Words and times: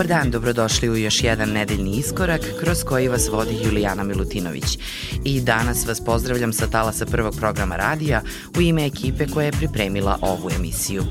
Dobar 0.00 0.18
dan, 0.18 0.30
dobrodošli 0.30 0.90
u 0.90 0.96
još 0.96 1.24
jedan 1.24 1.52
nedeljni 1.52 1.90
iskorak 1.90 2.40
kroz 2.60 2.84
koji 2.84 3.08
vas 3.08 3.28
vodi 3.28 3.58
Julijana 3.64 4.04
Milutinović. 4.04 4.78
I 5.24 5.40
danas 5.40 5.86
vas 5.86 6.04
pozdravljam 6.04 6.52
sa 6.52 6.66
talasa 6.66 7.06
prvog 7.06 7.34
programa 7.36 7.76
radija 7.76 8.22
u 8.58 8.60
ime 8.60 8.86
ekipe 8.86 9.26
koja 9.26 9.46
je 9.46 9.52
pripremila 9.52 10.18
ovu 10.20 10.50
emisiju. 10.56 11.02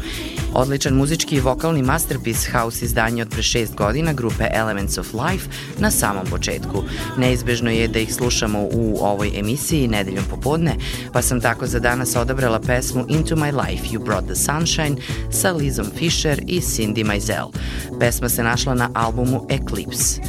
Odličan 0.54 0.94
muzički 0.94 1.36
i 1.36 1.40
vokalni 1.40 1.82
masterpiece 1.82 2.52
house 2.52 2.86
izdanje 2.86 3.22
od 3.22 3.30
pre 3.30 3.44
šest 3.44 3.76
godina 3.76 4.14
grupe 4.14 4.48
Elements 4.54 4.98
of 4.98 5.14
Life 5.14 5.50
na 5.80 5.92
samom 5.92 6.26
početku. 6.26 6.84
Neizbežno 7.18 7.72
je 7.72 7.88
da 7.88 8.00
ih 8.00 8.14
slušamo 8.14 8.60
u 8.62 8.98
ovoj 9.02 9.32
emisiji 9.36 9.88
nedeljom 9.88 10.24
popodne, 10.30 10.76
pa 11.14 11.22
sam 11.22 11.42
tako 11.42 11.68
za 11.68 11.80
danas 11.80 12.16
odabrala 12.16 12.60
pesmu 12.60 13.06
Into 13.08 13.36
My 13.36 13.68
Life 13.68 13.84
You 13.92 14.06
Brought 14.06 14.26
the 14.26 14.36
Sunshine 14.36 14.96
sa 15.32 15.52
Lizom 15.52 15.88
Fisher 15.98 16.42
i 16.48 16.60
Cindy 16.62 17.14
Mizell. 17.14 17.52
Pesma 18.00 18.30
se 18.30 18.44
našla 18.44 18.74
na 18.74 18.90
albumu 18.94 19.46
Eclipse. 19.50 20.22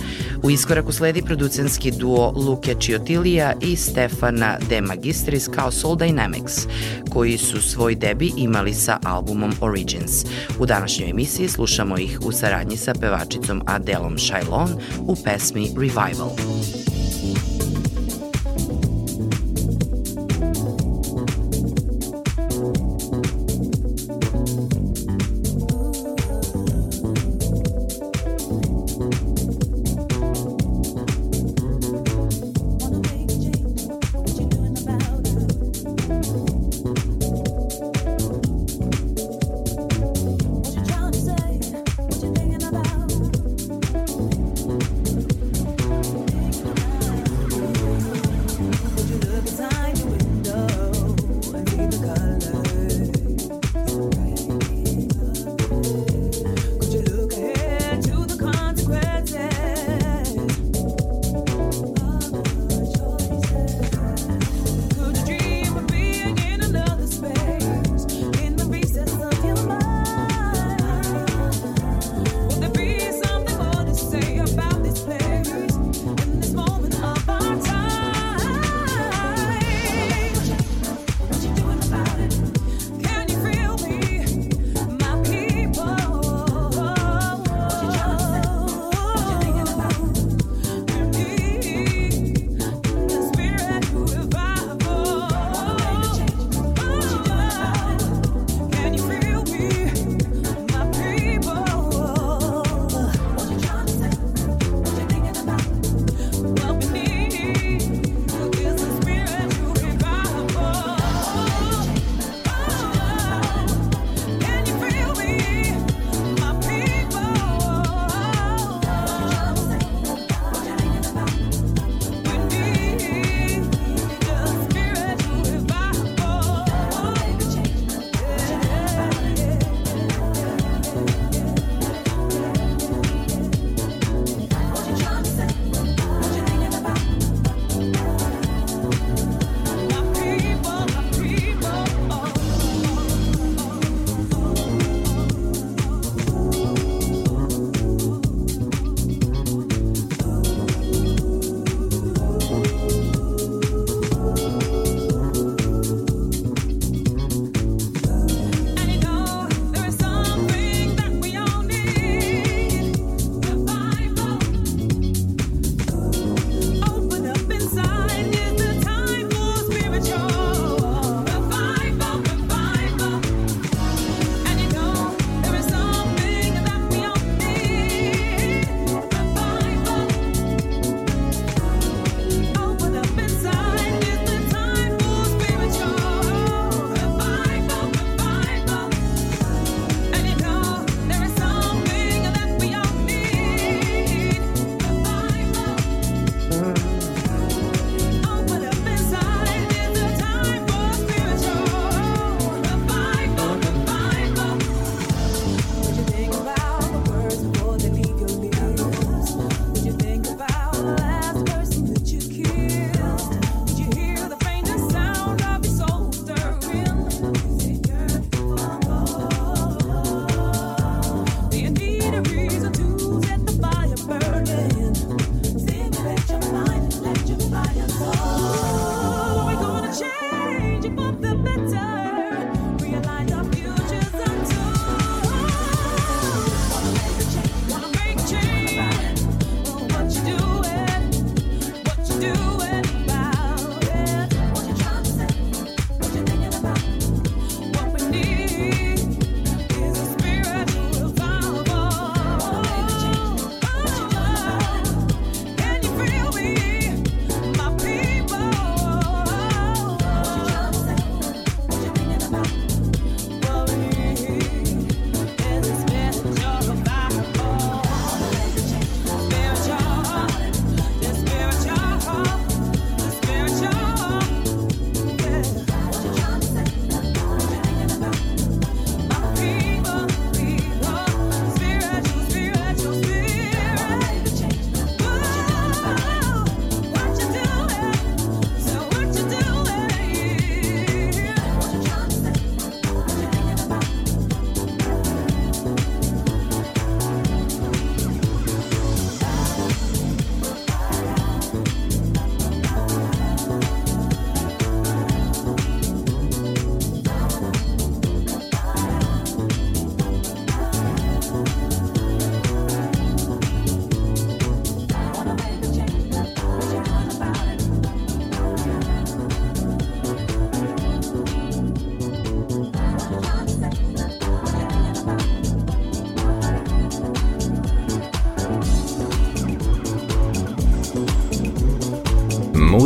U 0.43 0.51
iskoraku 0.51 0.93
sledi 0.93 1.23
producenski 1.23 1.91
duo 1.91 2.33
Luke 2.37 2.75
Ciotilija 2.81 3.53
i 3.61 3.77
Stefana 3.77 4.59
De 4.69 4.81
Magistris 4.81 5.49
kao 5.49 5.71
Soul 5.71 5.97
Dynamics, 5.97 6.67
koji 7.11 7.39
su 7.39 7.63
svoj 7.63 7.95
debi 7.95 8.33
imali 8.37 8.75
sa 8.75 8.99
albumom 9.05 9.53
Origins. 9.61 10.10
U 10.59 10.67
današnjoj 10.67 11.11
emisiji 11.11 11.49
slušamo 11.49 11.99
ih 11.99 12.19
u 12.25 12.33
saradnji 12.33 12.77
sa 12.77 12.93
pevačicom 13.01 13.63
Adelom 13.67 14.19
Shailon 14.19 14.71
u 15.01 15.17
pesmi 15.25 15.71
Revival. 15.77 16.31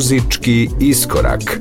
Muzički 0.05 0.69
iskorak. 0.81 1.61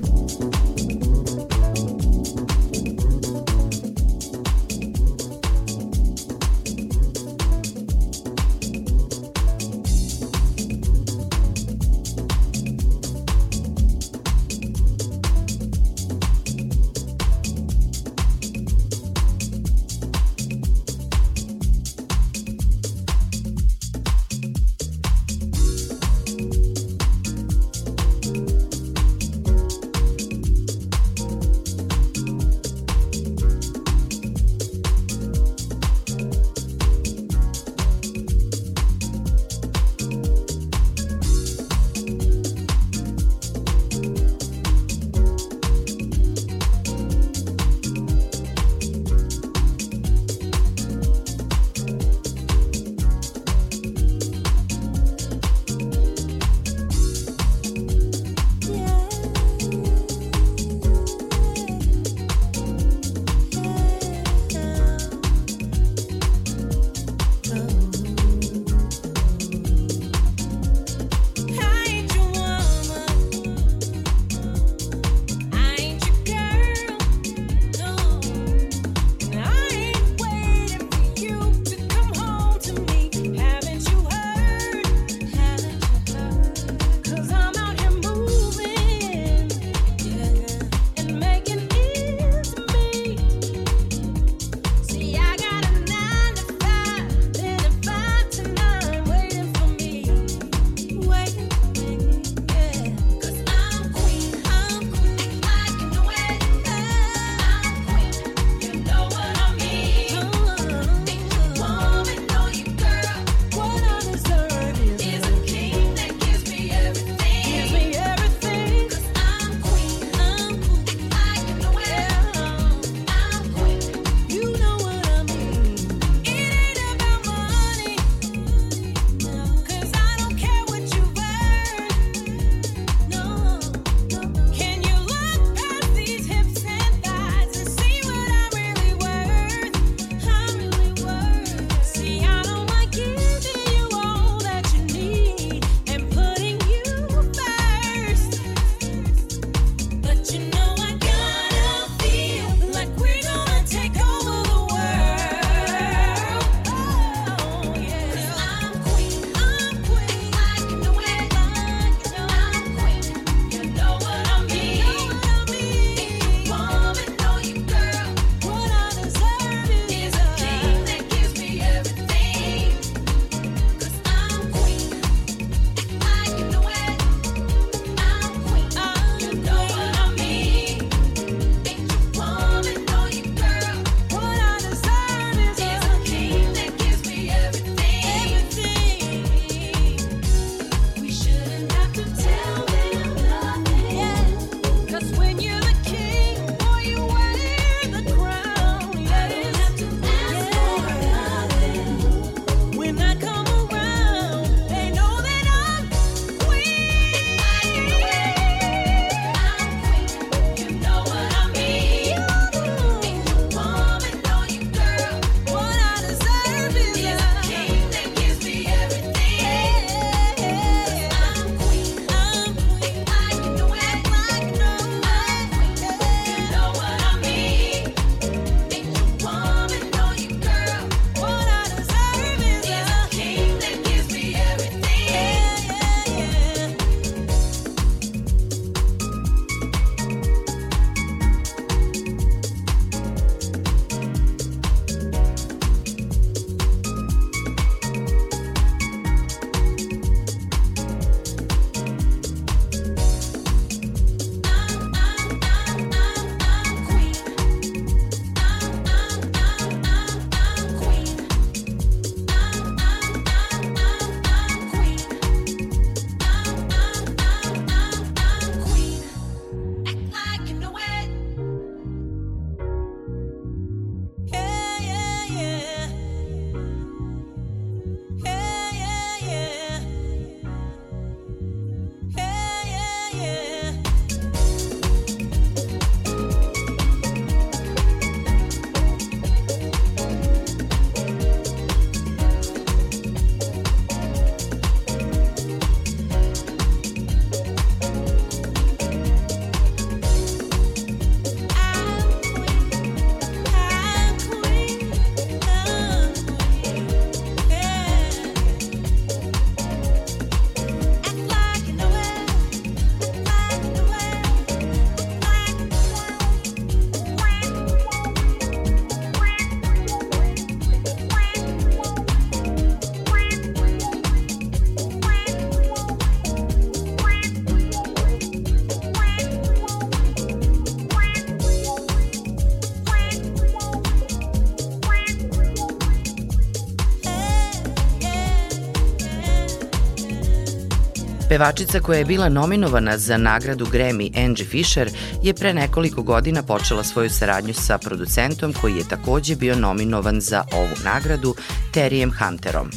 Pevačica 341.43 341.79
koja 341.79 341.97
je 341.99 342.05
bila 342.05 342.29
nominovana 342.29 342.97
za 342.97 343.17
nagradu 343.17 343.65
Grammy 343.65 344.25
Angie 344.25 344.45
Fisher 344.45 344.89
je 345.23 345.33
pre 345.33 345.53
nekoliko 345.53 346.01
godina 346.01 346.43
počela 346.43 346.83
svoju 346.83 347.09
saradnju 347.09 347.53
sa 347.53 347.77
producentom 347.77 348.53
koji 348.61 348.75
je 348.75 348.87
takođe 348.89 349.35
bio 349.35 349.55
nominovan 349.55 350.21
za 350.21 350.43
ovu 350.51 350.75
nagradu, 350.83 351.35
Terijem 351.71 352.11
Hunterom. 352.19 352.69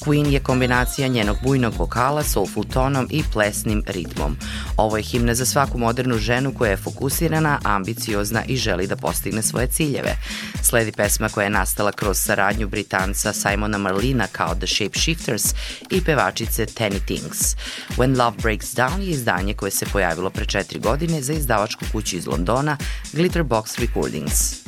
Queen 0.00 0.32
je 0.32 0.40
kombinacija 0.40 1.08
njenog 1.08 1.36
bujnog 1.42 1.74
vokala, 1.78 2.22
soulful 2.22 2.64
tonom 2.64 3.06
i 3.10 3.22
plesnim 3.32 3.82
ritmom. 3.86 4.36
Ovo 4.76 4.96
je 4.96 5.02
himna 5.02 5.34
za 5.34 5.46
svaku 5.46 5.78
modernu 5.78 6.18
ženu 6.18 6.54
koja 6.58 6.70
je 6.70 6.76
fokusirana, 6.76 7.58
ambiciozna 7.64 8.44
i 8.44 8.56
želi 8.56 8.86
da 8.86 8.96
postigne 8.96 9.42
svoje 9.42 9.66
ciljeve. 9.66 10.16
Sledi 10.72 10.92
pesma 10.92 11.28
koja 11.28 11.44
je 11.44 11.50
nastala 11.50 11.92
kroz 11.92 12.18
saradnju 12.18 12.68
Britanca 12.68 13.32
Simona 13.32 13.78
Marlina 13.78 14.26
kao 14.26 14.54
The 14.54 14.66
Shapeshifters 14.66 15.54
i 15.90 16.04
pevačice 16.04 16.66
Tenny 16.66 17.06
Things. 17.06 17.56
When 17.96 18.18
Love 18.18 18.36
Breaks 18.42 18.74
Down 18.74 19.00
je 19.00 19.10
izdanje 19.10 19.54
koje 19.54 19.70
se 19.70 19.86
pojavilo 19.92 20.30
pre 20.30 20.44
četiri 20.44 20.78
godine 20.78 21.22
za 21.22 21.32
izdavačku 21.32 21.84
kuću 21.92 22.16
iz 22.16 22.26
Londona 22.26 22.76
Glitterbox 23.12 23.80
Recordings. 23.80 24.62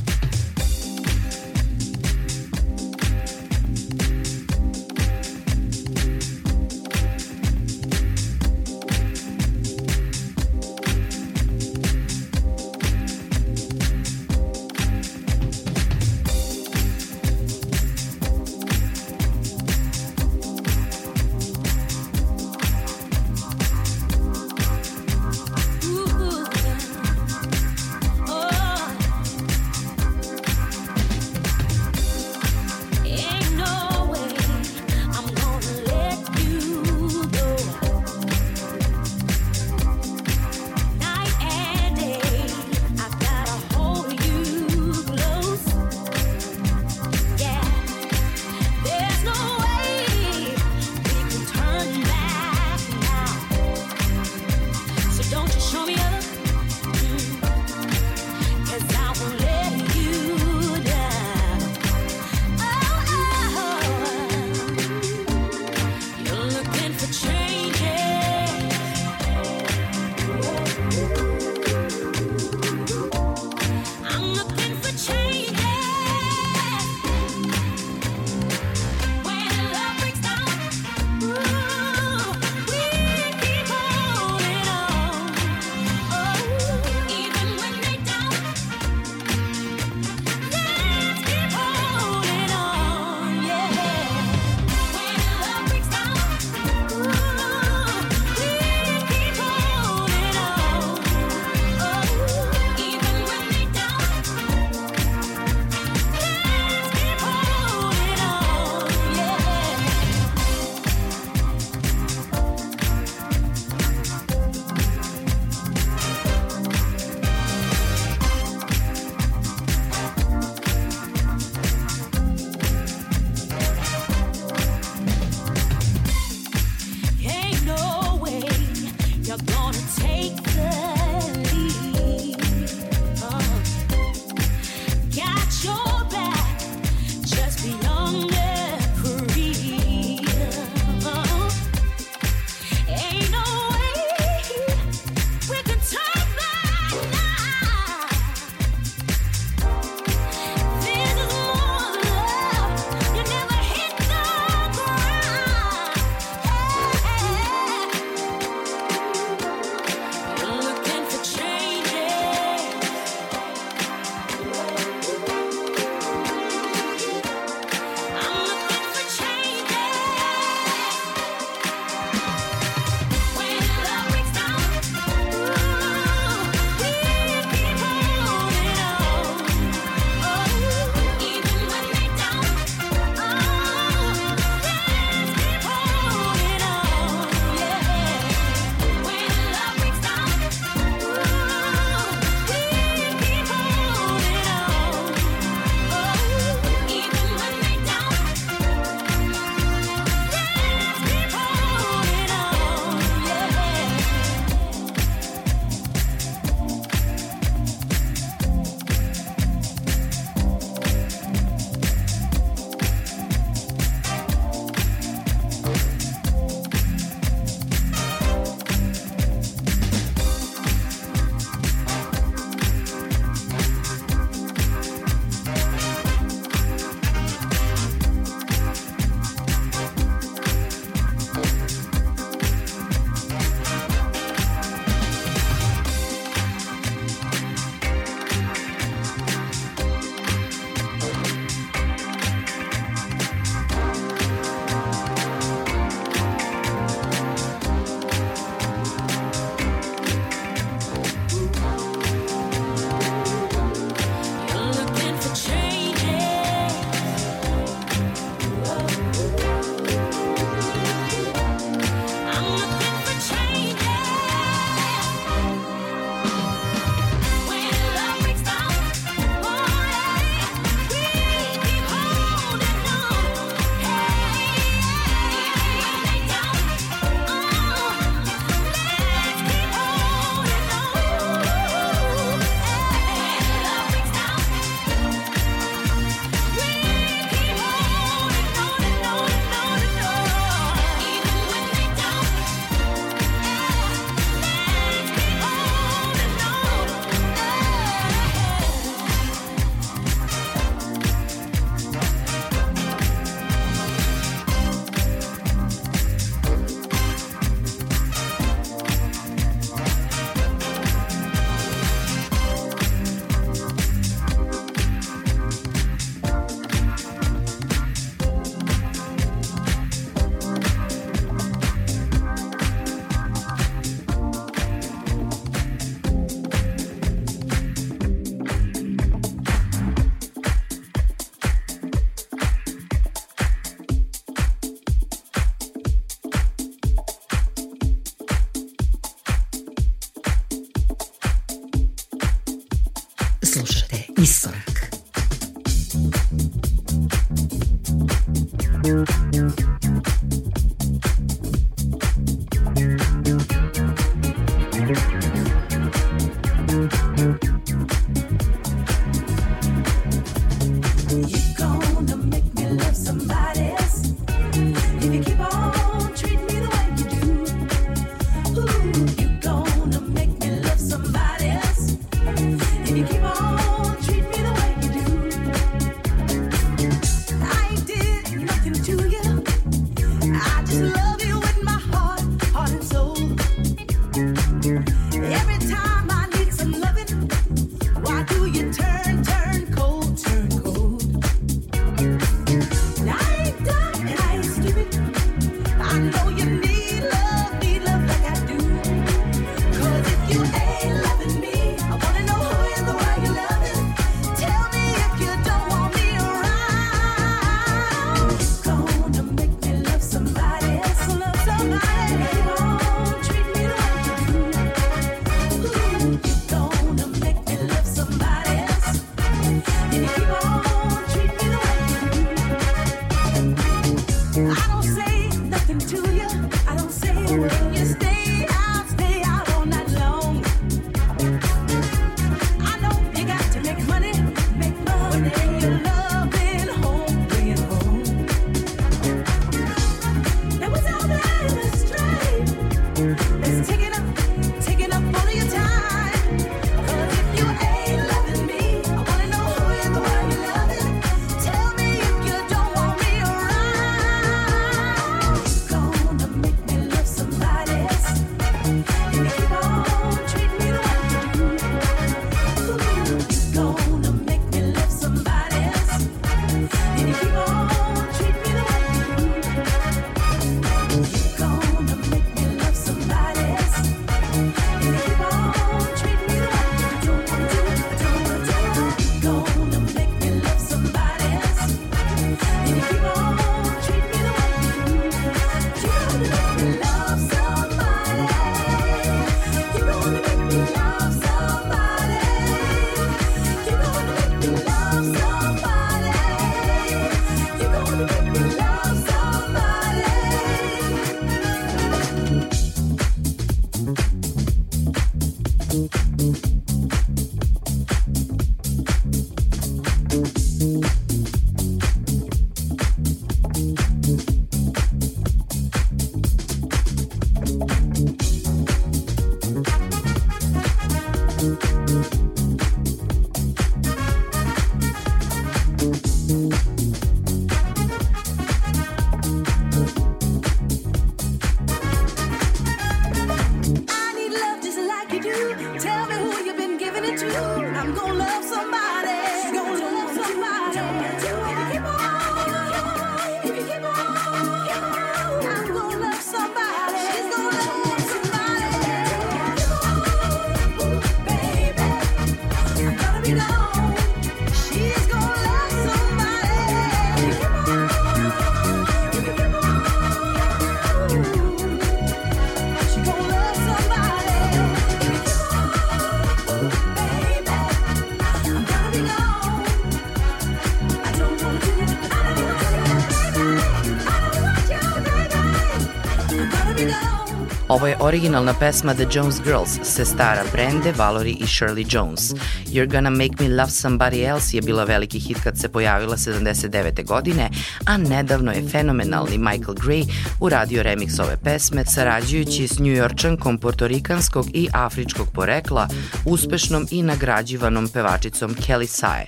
Ovo 577.85 577.88
je 577.88 577.97
originalna 578.01 578.55
pesma 578.55 578.94
The 578.94 579.07
Jones 579.12 579.40
Girls, 579.44 579.79
sestara 579.83 580.42
Brende, 580.53 580.92
Valerie 580.97 581.37
i 581.40 581.47
Shirley 581.47 581.87
Jones. 581.94 582.33
You're 582.66 582.90
Gonna 582.90 583.11
Make 583.11 583.35
Me 583.40 583.49
Love 583.49 583.70
Somebody 583.70 584.29
Else 584.29 584.57
je 584.57 584.62
bila 584.62 584.85
veliki 584.85 585.18
hit 585.18 585.38
kad 585.44 585.59
se 585.59 585.68
pojavila 585.68 586.16
79. 586.16 587.07
godine, 587.07 587.51
a 587.87 587.97
nedavno 587.97 588.53
je 588.53 588.68
fenomenalni 588.68 589.38
Michael 589.38 589.75
Gray 589.75 590.05
uradio 590.40 590.83
remix 590.83 591.23
ove 591.23 591.37
pesme 591.44 591.85
sarađujući 591.85 592.68
s 592.68 592.79
njujorčankom 592.79 593.59
portorikanskog 593.59 594.47
i 594.55 594.68
afričkog 594.73 595.29
porekla, 595.33 595.88
uspešnom 596.25 596.87
i 596.90 597.03
nagrađivanom 597.03 597.88
pevačicom 597.88 598.55
Kelly 598.55 598.87
Sae. 598.87 599.27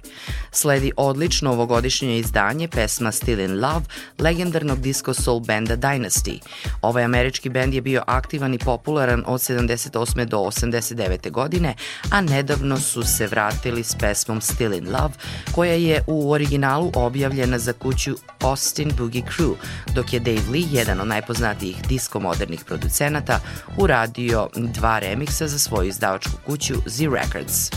Sledi 0.50 0.92
odlično 0.96 1.52
ovogodišnje 1.52 2.18
izdanje 2.18 2.68
pesma 2.68 3.12
Still 3.12 3.40
in 3.40 3.60
Love 3.60 3.84
legendarnog 4.18 4.80
disco 4.80 5.14
soul 5.14 5.40
benda 5.40 5.76
Dynasty. 5.76 6.38
Ovaj 6.82 7.04
američki 7.04 7.48
bend 7.48 7.74
je 7.74 7.80
bio 7.80 8.02
aktivan 8.06 8.45
i 8.54 8.58
popularan 8.58 9.24
od 9.26 9.40
78. 9.40 10.24
do 10.24 10.38
89. 10.38 11.30
godine, 11.30 11.74
a 12.10 12.20
nedavno 12.20 12.80
su 12.80 13.02
se 13.02 13.26
vratili 13.26 13.84
s 13.84 13.94
pesmom 13.94 14.40
Still 14.40 14.74
in 14.74 14.86
Love, 14.86 15.14
koja 15.52 15.72
je 15.72 16.02
u 16.06 16.32
originalu 16.32 16.92
objavljena 16.94 17.58
za 17.58 17.72
kuću 17.72 18.14
Austin 18.40 18.92
Boogie 18.98 19.22
Crew, 19.22 19.54
dok 19.94 20.12
je 20.12 20.20
Dave 20.20 20.50
Lee, 20.52 20.64
jedan 20.70 21.00
od 21.00 21.08
najpoznatijih 21.08 21.76
disko 21.88 22.20
modernih 22.20 22.64
producenata, 22.64 23.40
uradio 23.78 24.48
dva 24.54 24.98
remiksa 24.98 25.48
za 25.48 25.58
svoju 25.58 25.88
izdavačku 25.88 26.32
kuću 26.46 26.74
Z 26.86 27.04
Records. 27.04 27.70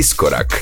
Iskorak. 0.00 0.59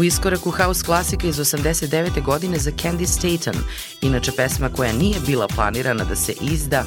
U 0.00 0.04
iskoraku 0.04 0.50
house 0.50 0.84
klasika 0.84 1.26
iz 1.26 1.36
89. 1.36 2.22
godine 2.24 2.58
za 2.58 2.70
Candy 2.70 3.06
Staten, 3.06 3.60
inače 4.00 4.32
pesma 4.32 4.68
koja 4.68 4.92
nije 4.92 5.20
bila 5.26 5.48
planirana 5.48 6.04
da 6.04 6.16
se 6.16 6.34
izda, 6.40 6.84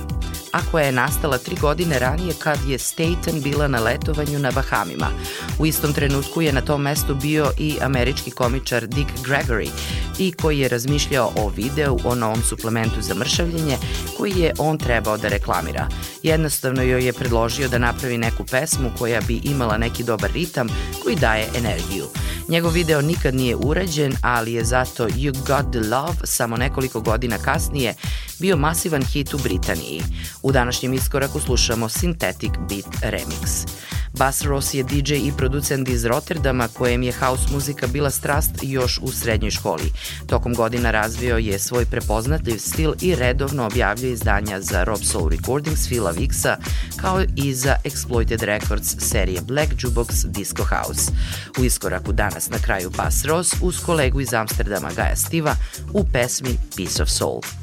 a 0.52 0.60
koja 0.72 0.86
je 0.86 0.92
nastala 0.92 1.38
tri 1.38 1.56
godine 1.56 2.00
ranije 2.00 2.34
kad 2.40 2.60
je 2.68 2.80
Staten 2.80 3.42
bila 3.42 3.68
na 3.68 3.80
letovanju 3.80 4.40
na 4.40 4.52
Bahamima. 4.52 5.08
U 5.60 5.66
istom 5.66 5.94
trenutku 5.94 6.42
je 6.42 6.54
na 6.54 6.62
tom 6.62 6.82
mestu 6.82 7.16
bio 7.16 7.52
i 7.58 7.78
američki 7.82 8.32
komičar 8.32 8.88
Dick 8.88 9.10
Gregory 9.26 9.70
i 10.20 10.32
koji 10.32 10.60
je 10.60 10.70
razmišljao 10.70 11.32
o 11.36 11.50
videu 11.50 11.98
o 12.06 12.16
novom 12.16 12.42
suplementu 12.42 13.02
za 13.02 13.16
mršavljenje 13.16 13.78
koji 14.18 14.34
je 14.38 14.54
on 14.58 14.78
trebao 14.78 15.18
da 15.18 15.28
reklamira. 15.28 15.88
Jednostavno 16.24 16.82
joj 16.82 17.06
je 17.06 17.14
predložio 17.14 17.68
da 17.68 17.78
napravi 17.78 18.18
neku 18.18 18.44
pesmu 18.44 18.92
koja 18.98 19.22
bi 19.22 19.42
imala 19.44 19.78
neki 19.78 20.04
dobar 20.04 20.32
ritam 20.32 20.68
koji 21.04 21.16
daje 21.16 21.48
energiju. 21.56 22.06
Njegov 22.48 22.72
video 22.72 23.02
nikad 23.02 23.36
nije 23.36 23.56
urađen, 23.56 24.16
ali 24.22 24.54
je 24.54 24.64
zato 24.64 25.08
You 25.08 25.32
Got 25.32 25.72
The 25.72 25.90
Love 25.96 26.18
samo 26.24 26.58
nekoliko 26.58 27.02
godina 27.02 27.38
kasnije 27.38 27.94
bio 28.40 28.58
masivan 28.58 29.04
hit 29.04 29.34
u 29.34 29.38
Britaniji. 29.38 30.04
U 30.42 30.52
današnjem 30.52 30.94
iskoraku 30.94 31.40
slušamo 31.40 31.90
Synthetic 31.90 32.58
Beat 32.70 33.14
Remix. 33.14 33.68
Bas 34.18 34.42
Ross 34.42 34.74
je 34.74 34.84
DJ 34.84 35.14
i 35.14 35.32
producent 35.38 35.90
iz 35.90 36.06
Rotterdama 36.06 36.68
kojem 36.68 37.04
je 37.04 37.12
house 37.12 37.44
muzika 37.54 37.88
bila 37.88 38.10
strast 38.10 38.52
još 38.62 39.00
u 39.02 39.12
srednjoj 39.12 39.52
školi. 39.52 39.92
Tokom 40.28 40.54
godina 40.54 40.92
razvio 40.92 41.38
je 41.38 41.60
svoj 41.60 41.86
prepoznatljiv 41.86 42.58
stil 42.58 42.94
i 43.02 43.16
redovno 43.16 43.66
objavljuje 43.66 44.14
izdanja 44.14 44.62
za 44.62 44.84
Rob 44.84 45.00
Soul 45.04 45.30
Recordings, 45.30 45.88
Phila 45.88 46.14
Vixa, 46.14 46.56
kao 47.02 47.24
i 47.36 47.54
za 47.54 47.76
Exploited 47.84 48.44
Records 48.44 48.96
serije 49.00 49.42
Black 49.42 49.72
Jukebox 49.78 50.26
Disco 50.26 50.64
House. 50.64 51.12
U 51.60 51.64
iskoraku 51.64 52.12
danas 52.34 52.50
na 52.50 52.58
kraju 52.58 52.90
Bas 52.98 53.26
Ross 53.26 53.56
uz 53.62 53.80
kolegu 53.80 54.22
iz 54.22 54.34
Amsterdama 54.34 54.90
Gaja 54.96 55.16
Stiva 55.16 55.56
u 55.94 56.06
pesmi 56.14 56.58
Piece 56.76 57.04
of 57.04 57.10
Soul. 57.10 57.63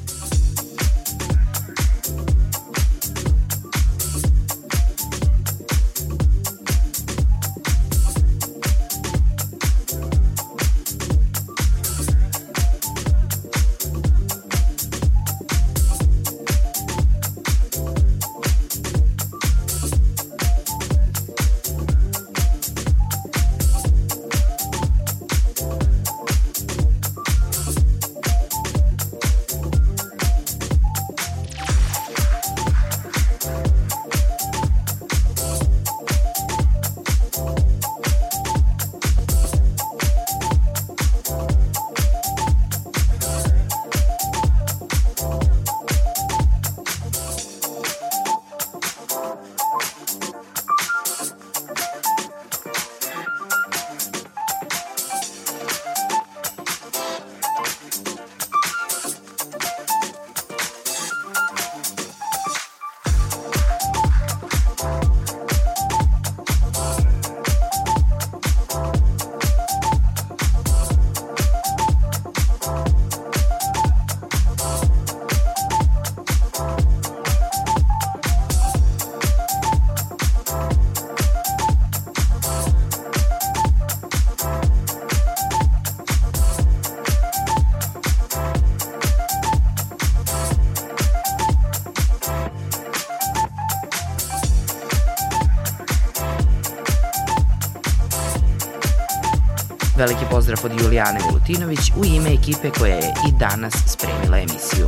Veliki 100.01 100.25
pozdrav 100.31 100.59
od 100.63 100.81
Julijane 100.81 101.19
Milutinović 101.27 101.79
u 101.97 102.05
ime 102.05 102.33
ekipe 102.33 102.69
koja 102.79 102.95
je 102.95 103.13
i 103.29 103.31
danas 103.39 103.73
spremila 103.87 104.37
emisiju. 104.37 104.87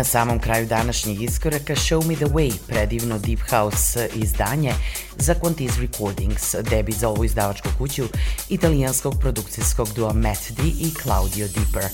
Na 0.00 0.04
samom 0.04 0.38
kraju 0.38 0.66
današnjeg 0.66 1.22
iskoraka 1.22 1.74
Show 1.74 2.06
Me 2.06 2.16
The 2.16 2.24
Way, 2.24 2.52
predivno 2.66 3.18
Deep 3.18 3.40
House 3.50 4.08
izdanje 4.14 4.72
za 5.16 5.34
Quantiz 5.34 5.80
Recordings, 5.80 6.54
debi 6.70 6.92
za 6.92 7.08
ovu 7.08 7.24
izdavačku 7.24 7.68
kuću 7.78 8.04
italijanskog 8.48 9.14
produkcijskog 9.20 9.88
dua 9.96 10.12
Matt 10.12 10.50
D 10.50 10.62
i 10.62 10.90
Claudio 11.02 11.48
Dipper. 11.48 11.84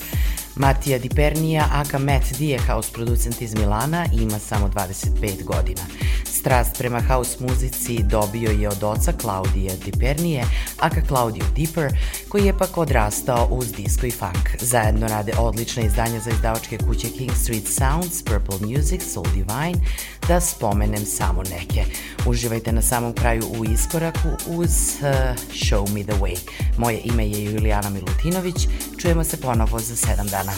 Matija 0.55 0.99
Di 0.99 1.09
Pernija, 1.09 1.67
aka 1.71 1.97
Matt 1.97 2.39
D 2.39 2.45
je 2.45 2.59
house 2.59 2.91
producent 2.93 3.41
iz 3.41 3.55
Milana 3.55 4.05
i 4.13 4.21
ima 4.21 4.39
samo 4.39 4.67
25 4.67 5.43
godina. 5.43 5.81
Strast 6.47 6.77
prema 6.77 7.01
house 7.01 7.37
muzici 7.39 8.03
dobio 8.03 8.51
je 8.51 8.69
od 8.69 8.83
oca 8.83 9.13
Claudija 9.21 9.73
Di 9.85 9.91
Pernije, 9.91 10.43
aka 10.79 11.01
Claudio 11.07 11.43
Dipper, 11.55 11.93
koji 12.29 12.45
je 12.45 12.57
pak 12.57 12.77
odrastao 12.77 13.47
uz 13.51 13.71
disco 13.71 14.05
i 14.05 14.11
funk. 14.11 14.61
Zajedno 14.61 15.07
rade 15.07 15.33
odlične 15.37 15.85
izdanja 15.85 16.19
za 16.19 16.29
izdavačke 16.29 16.77
kuće 16.77 17.07
King 17.17 17.31
Street 17.31 17.67
Sounds, 17.67 18.23
Purple 18.23 18.67
Music, 18.67 19.01
Soul 19.13 19.25
Divine, 19.25 19.85
da 20.27 20.39
spomenem 20.41 21.05
samo 21.05 21.43
neke. 21.43 21.83
Uživajte 22.25 22.71
na 22.71 22.81
samom 22.81 23.13
kraju 23.13 23.43
u 23.59 23.65
iskoraku 23.65 24.29
uz 24.47 24.69
uh, 24.69 25.07
Show 25.53 25.93
Me 25.93 26.03
The 26.03 26.21
Way. 26.21 26.37
Moje 26.77 27.01
ime 27.03 27.27
je 27.27 27.43
Julijana 27.43 27.89
Milutinović, 27.89 28.67
čujemo 28.97 29.23
se 29.23 29.41
ponovo 29.41 29.79
za 29.79 29.95
sedam 29.95 30.27
dana. 30.27 30.53